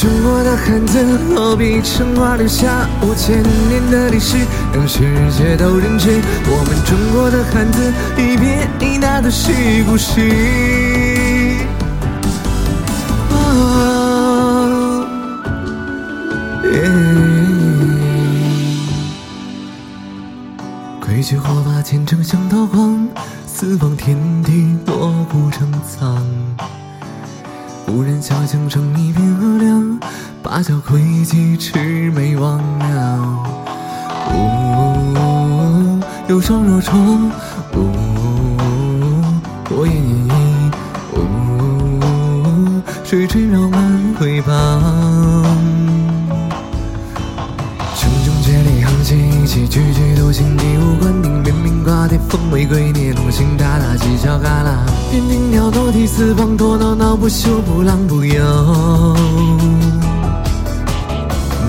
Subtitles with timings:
[0.00, 1.02] 中国的汉字
[1.34, 4.36] 落笔成画，留下五千年的历史，
[4.72, 5.00] 让世
[5.36, 6.20] 界都认知。
[6.46, 9.50] 我们中国的汉字，一撇一捺都是
[9.88, 10.20] 故事。
[21.04, 23.08] 归去火把，虔诚像刀光，
[23.48, 26.24] 四方天地落不成苍。
[27.88, 29.98] 无人小巷成一片河凉，
[30.42, 32.92] 八角魁旗魑魅魍魉。
[34.34, 36.98] 呜，忧伤若愁，
[37.74, 37.90] 呜，
[39.70, 40.70] 火焰隐隐，
[41.14, 43.80] 呜，水锤绕满
[44.20, 44.82] 回旁。
[49.10, 50.64] 一起句句都心底，
[52.08, 54.72] 边名挂铁凤尾龟，孽龙行大大犄角旮旯，
[55.10, 59.14] 边庭鸟多啼四方，多闹闹不休，不浪不游。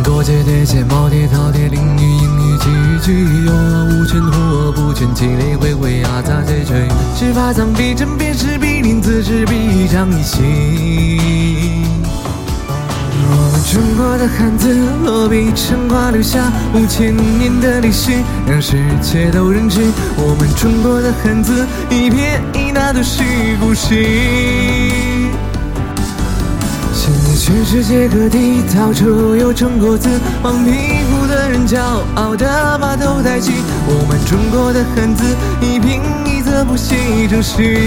[0.03, 6.87] 多节叠节，毛叠饕餮，淋雨阴雨，句句有啊无权或不全，气雷回回啊杂碎吹，
[7.17, 11.28] 执法藏必真，便是必令自知必长一心。
[13.71, 14.75] 中国的汉字
[15.05, 18.11] 落笔成画，留下五千年的历史，
[18.47, 19.79] 让世界都认知。
[20.17, 23.21] 我们中国的汉字一撇一捺都是
[23.61, 23.93] 故事。
[26.91, 30.09] 现在全世界各地到处有中国字，
[30.41, 30.71] 黄皮
[31.03, 31.79] 肤的人骄
[32.15, 32.47] 傲地
[32.79, 33.51] 把头抬起。
[33.85, 35.23] 我们中国的汉字
[35.61, 37.77] 一平一仄不息正史。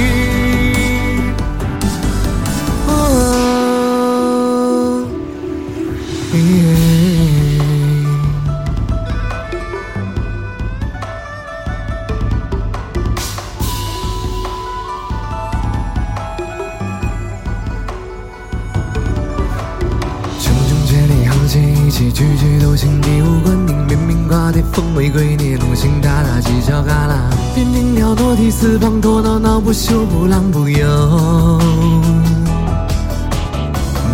[22.12, 31.58] 句句都心底无关，顶边名挂铁凤尾龟，孽龙行大大犄角旮旯，边庭鸟多啼四方，多闹闹不休，不浪不游。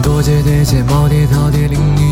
[0.02, 0.42] 多节。
[0.42, 2.07] 叠节，毛叠饕餮，淋雨，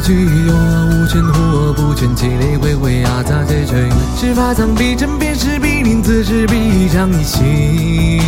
[0.00, 3.88] 句句有啊无权或不全，气雷回回啊杂碎吹，
[4.18, 8.20] 执法藏必真，便是必令自知必长一心。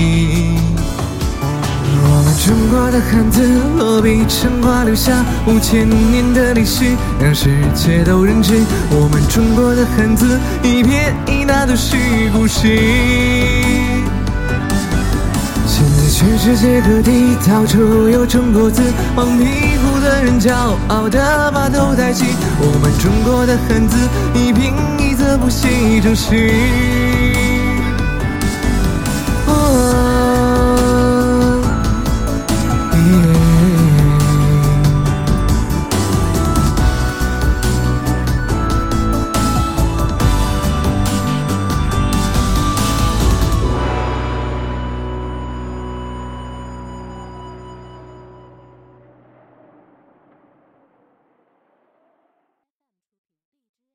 [2.45, 6.85] 中国的汉字落笔成画，留下五千年的历史，
[7.21, 8.55] 让世界都认知。
[8.91, 11.97] 我们中国的汉字一撇一捺都是
[12.33, 13.92] 故事。
[16.45, 18.83] 世界各地到处有中国字，
[19.15, 20.53] 黄皮肤的人骄
[20.89, 22.25] 傲地把头抬起。
[22.59, 23.97] 我们中国的汉字
[24.35, 27.22] 一平一仄不息正史。